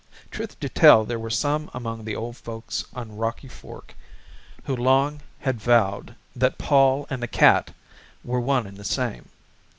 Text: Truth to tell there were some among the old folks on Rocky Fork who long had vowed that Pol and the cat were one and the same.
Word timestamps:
Truth 0.31 0.59
to 0.61 0.67
tell 0.67 1.05
there 1.05 1.19
were 1.19 1.29
some 1.29 1.69
among 1.75 2.05
the 2.05 2.15
old 2.15 2.35
folks 2.35 2.85
on 2.95 3.17
Rocky 3.17 3.47
Fork 3.47 3.93
who 4.63 4.75
long 4.75 5.21
had 5.37 5.61
vowed 5.61 6.15
that 6.35 6.57
Pol 6.57 7.05
and 7.11 7.21
the 7.21 7.27
cat 7.27 7.71
were 8.23 8.39
one 8.39 8.65
and 8.65 8.77
the 8.77 8.83
same. 8.83 9.29